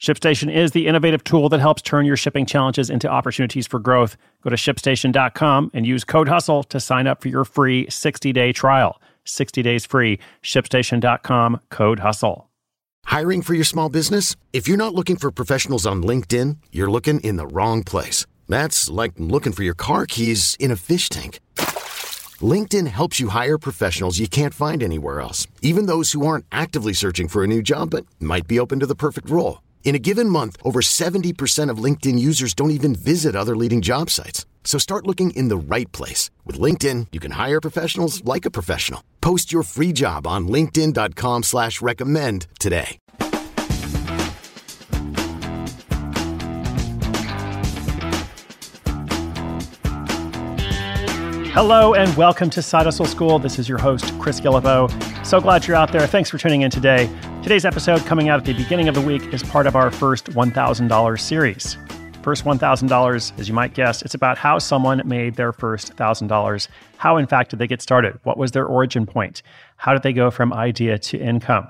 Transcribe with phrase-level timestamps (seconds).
[0.00, 4.16] ShipStation is the innovative tool that helps turn your shipping challenges into opportunities for growth.
[4.42, 8.52] Go to shipstation.com and use code HUSTLE to sign up for your free 60 day
[8.52, 9.00] trial.
[9.24, 10.20] 60 days free.
[10.42, 12.48] ShipStation.com, code HUSTLE.
[13.06, 14.36] Hiring for your small business?
[14.52, 18.24] If you're not looking for professionals on LinkedIn, you're looking in the wrong place.
[18.48, 21.40] That's like looking for your car keys in a fish tank.
[22.40, 26.92] LinkedIn helps you hire professionals you can't find anywhere else, even those who aren't actively
[26.92, 29.58] searching for a new job but might be open to the perfect role.
[29.82, 34.10] In a given month, over 70% of LinkedIn users don't even visit other leading job
[34.10, 34.44] sites.
[34.64, 36.30] So start looking in the right place.
[36.44, 39.02] With LinkedIn, you can hire professionals like a professional.
[39.22, 42.98] Post your free job on linkedin.com slash recommend today.
[51.54, 53.38] Hello and welcome to Side Hustle School.
[53.40, 55.26] This is your host, Chris Guillebeau.
[55.26, 56.06] So glad you're out there.
[56.06, 57.10] Thanks for tuning in today.
[57.48, 60.26] Today's episode, coming out at the beginning of the week, is part of our first
[60.26, 61.78] $1,000 series.
[62.20, 66.68] First $1,000, as you might guess, it's about how someone made their first $1,000.
[66.98, 68.20] How, in fact, did they get started?
[68.24, 69.40] What was their origin point?
[69.78, 71.68] How did they go from idea to income?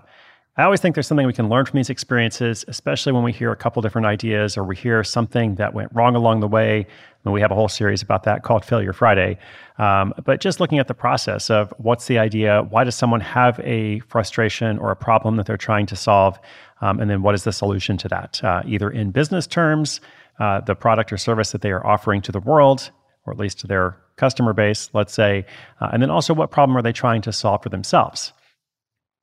[0.57, 3.53] I always think there's something we can learn from these experiences, especially when we hear
[3.53, 6.89] a couple different ideas or we hear something that went wrong along the way.
[7.29, 9.37] And we have a whole series about that called Failure Friday.
[9.77, 13.61] Um, but just looking at the process of what's the idea, why does someone have
[13.63, 16.39] a frustration or a problem that they're trying to solve,
[16.81, 20.01] um, and then what is the solution to that, uh, either in business terms,
[20.41, 22.91] uh, the product or service that they are offering to the world,
[23.27, 25.45] or at least to their customer base, let's say,
[25.83, 28.33] uh, and then also what problem are they trying to solve for themselves.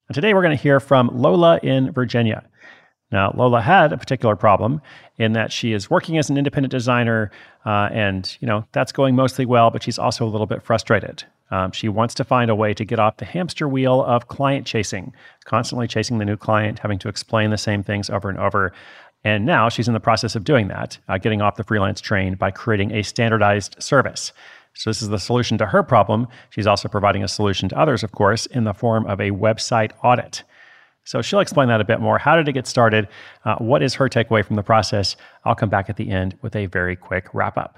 [0.10, 2.48] And today we're going to hear from Lola in Virginia.
[3.12, 4.82] Now, Lola had a particular problem
[5.18, 7.32] in that she is working as an independent designer,
[7.66, 11.24] uh, and you know that's going mostly well, but she's also a little bit frustrated.
[11.52, 14.66] Um, she wants to find a way to get off the hamster wheel of client
[14.66, 18.74] chasing, constantly chasing the new client, having to explain the same things over and over.
[19.24, 22.36] And now she's in the process of doing that, uh, getting off the freelance train
[22.36, 24.34] by creating a standardized service.
[24.74, 26.28] So, this is the solution to her problem.
[26.50, 29.92] She's also providing a solution to others, of course, in the form of a website
[30.04, 30.44] audit.
[31.06, 32.18] So, she'll explain that a bit more.
[32.18, 33.08] How did it get started?
[33.46, 35.16] Uh, what is her takeaway from the process?
[35.46, 37.78] I'll come back at the end with a very quick wrap up.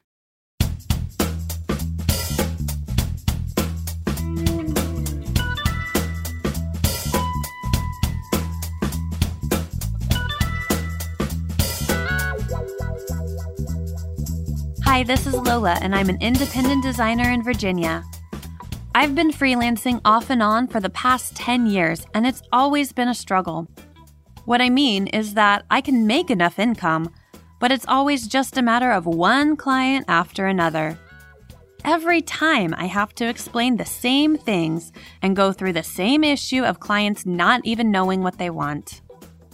[14.91, 18.03] Hi, this is Lola, and I'm an independent designer in Virginia.
[18.93, 23.07] I've been freelancing off and on for the past 10 years, and it's always been
[23.07, 23.69] a struggle.
[24.43, 27.09] What I mean is that I can make enough income,
[27.61, 30.99] but it's always just a matter of one client after another.
[31.85, 34.91] Every time I have to explain the same things
[35.21, 38.99] and go through the same issue of clients not even knowing what they want.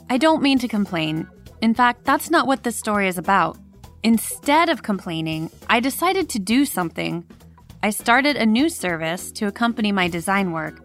[0.10, 1.28] I don't mean to complain.
[1.62, 3.60] In fact, that's not what this story is about.
[4.08, 7.26] Instead of complaining, I decided to do something.
[7.84, 10.80] I started a new service to accompany my design work.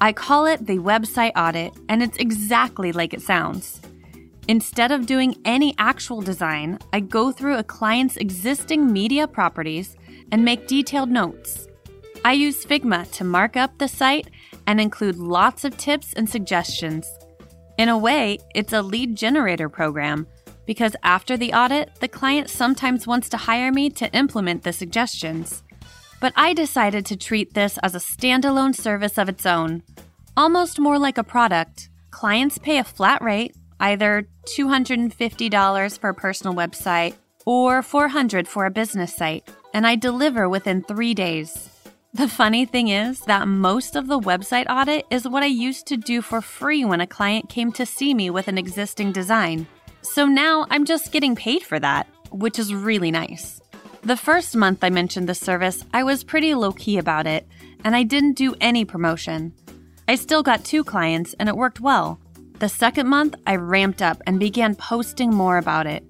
[0.00, 3.80] I call it the website audit, and it's exactly like it sounds.
[4.46, 9.96] Instead of doing any actual design, I go through a client's existing media properties
[10.30, 11.66] and make detailed notes.
[12.24, 14.28] I use Figma to mark up the site
[14.68, 17.10] and include lots of tips and suggestions.
[17.76, 20.28] In a way, it's a lead generator program
[20.68, 25.62] because after the audit, the client sometimes wants to hire me to implement the suggestions.
[26.20, 29.82] But I decided to treat this as a standalone service of its own,
[30.36, 31.88] almost more like a product.
[32.10, 37.14] Clients pay a flat rate, either $250 for a personal website
[37.46, 41.70] or $400 for a business site, and I deliver within three days.
[42.12, 45.96] The funny thing is that most of the website audit is what I used to
[45.96, 49.66] do for free when a client came to see me with an existing design.
[50.02, 53.60] So now I'm just getting paid for that, which is really nice.
[54.02, 57.46] The first month I mentioned this service, I was pretty low key about it,
[57.84, 59.52] and I didn't do any promotion.
[60.06, 62.20] I still got two clients, and it worked well.
[62.58, 66.04] The second month, I ramped up and began posting more about it.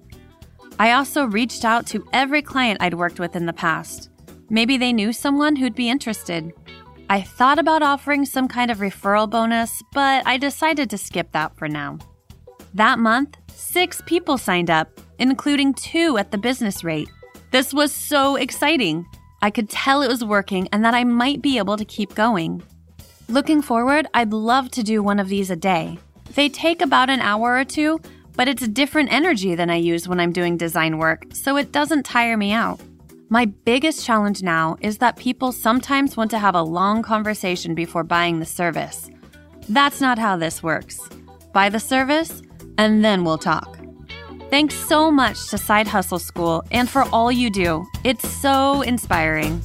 [0.79, 4.09] I also reached out to every client I'd worked with in the past.
[4.49, 6.53] Maybe they knew someone who'd be interested.
[7.09, 11.57] I thought about offering some kind of referral bonus, but I decided to skip that
[11.57, 11.97] for now.
[12.73, 17.09] That month, six people signed up, including two at the business rate.
[17.51, 19.05] This was so exciting.
[19.41, 22.61] I could tell it was working and that I might be able to keep going.
[23.27, 25.97] Looking forward, I'd love to do one of these a day.
[26.35, 27.99] They take about an hour or two,
[28.35, 31.71] but it's a different energy than I use when I'm doing design work, so it
[31.71, 32.79] doesn't tire me out.
[33.29, 38.03] My biggest challenge now is that people sometimes want to have a long conversation before
[38.03, 39.09] buying the service.
[39.67, 40.99] That's not how this works.
[41.53, 42.41] Buy the service,
[42.79, 43.77] and then we'll talk.
[44.49, 47.85] Thanks so much to Side Hustle School and for all you do.
[48.05, 49.61] It's so inspiring.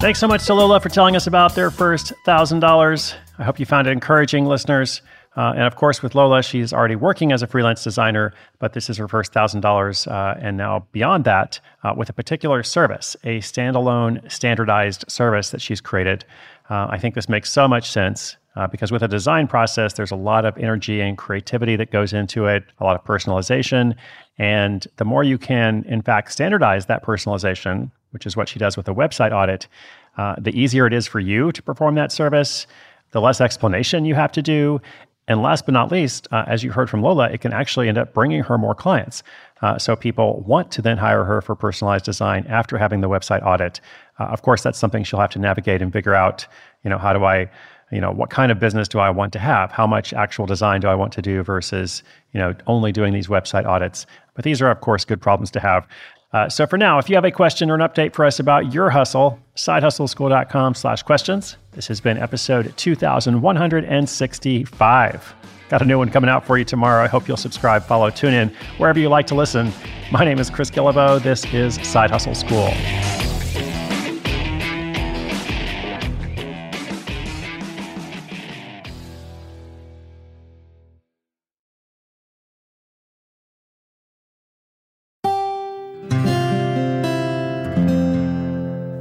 [0.00, 3.14] Thanks so much to Lola for telling us about their first $1,000.
[3.38, 5.00] I hope you found it encouraging, listeners.
[5.36, 8.90] Uh, and of course, with Lola, she's already working as a freelance designer, but this
[8.90, 10.10] is her first $1,000.
[10.10, 15.62] Uh, and now, beyond that, uh, with a particular service, a standalone, standardized service that
[15.62, 16.24] she's created.
[16.72, 20.10] Uh, I think this makes so much sense uh, because with a design process, there's
[20.10, 23.94] a lot of energy and creativity that goes into it, a lot of personalization.
[24.38, 28.78] And the more you can, in fact, standardize that personalization, which is what she does
[28.78, 29.68] with a website audit,
[30.16, 32.66] uh, the easier it is for you to perform that service,
[33.10, 34.80] the less explanation you have to do.
[35.28, 37.98] And last but not least, uh, as you heard from Lola, it can actually end
[37.98, 39.22] up bringing her more clients.
[39.60, 43.44] Uh, so people want to then hire her for personalized design after having the website
[43.44, 43.82] audit.
[44.18, 46.46] Uh, of course, that's something she'll have to navigate and figure out.
[46.84, 47.50] You know, how do I
[47.92, 49.70] you know what kind of business do i want to have?
[49.70, 53.26] How much actual design do i want to do versus you know only doing these
[53.28, 54.06] website audits?
[54.34, 55.86] But these are of course good problems to have.
[56.32, 58.72] Uh, so for now if you have a question or an update for us about
[58.72, 61.58] your hustle sidehustleschool.com slash questions.
[61.72, 65.34] This has been episode 2165
[65.68, 67.02] got a new one coming out for you tomorrow.
[67.02, 69.72] I hope you'll subscribe follow tune in wherever you like to listen.
[70.10, 72.72] My name is chris guillebeau this is side hustle school